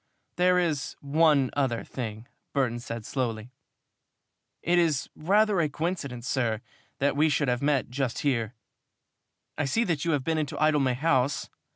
"There 0.37 0.57
is 0.57 0.95
one 0.99 1.51
other 1.53 1.83
thing," 1.83 2.27
Burton 2.53 2.79
said 2.79 3.05
slowly. 3.05 3.51
"It 4.63 4.79
is 4.79 5.11
rather 5.15 5.59
a 5.61 5.69
coincidence, 5.69 6.27
sir, 6.27 6.61
that 6.97 7.15
we 7.15 7.29
should 7.29 7.47
have 7.49 7.61
met 7.61 7.91
just 7.91 8.21
here. 8.25 8.55
I 9.59 9.65
see 9.65 9.83
that 9.83 10.03
you 10.03 10.13
have 10.13 10.23
been 10.23 10.39
into 10.39 10.57
Idlemay 10.57 10.95
House. 10.95 11.51